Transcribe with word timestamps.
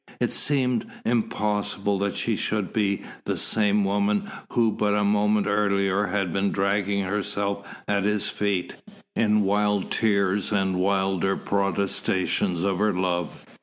It 0.19 0.33
seemed 0.33 0.87
impossible 1.05 1.99
that 1.99 2.15
she 2.15 2.35
should 2.35 2.73
be 2.73 3.03
the 3.25 3.37
same 3.37 3.83
woman 3.85 4.31
who 4.49 4.71
but 4.71 4.95
a 4.95 5.03
moment 5.03 5.45
earlier 5.45 6.07
had 6.07 6.33
been 6.33 6.51
dragging 6.51 7.03
herself 7.03 7.81
at 7.87 8.03
his 8.03 8.27
feet, 8.27 8.73
in 9.15 9.43
wild 9.43 9.91
tears 9.91 10.51
and 10.51 10.79
wilder 10.79 11.37
protestations 11.37 12.63
of 12.63 12.79
her 12.79 12.93
love. 12.95 13.45